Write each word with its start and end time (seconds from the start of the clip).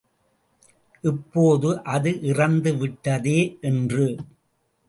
இப்போது 1.03 1.83
அது 1.83 2.21
இறந்து 2.21 2.73
விட்டதே 2.75 3.39
என்று. 3.61 4.07